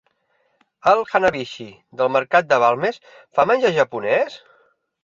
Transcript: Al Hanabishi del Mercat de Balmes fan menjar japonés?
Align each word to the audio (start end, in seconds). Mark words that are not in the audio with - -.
Al 0.91 1.01
Hanabishi 1.11 1.67
del 2.01 2.11
Mercat 2.17 2.51
de 2.55 2.61
Balmes 2.65 3.01
fan 3.13 3.53
menjar 3.55 3.77
japonés? 3.79 4.43